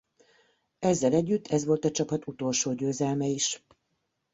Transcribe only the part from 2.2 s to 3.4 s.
utolsó győzelme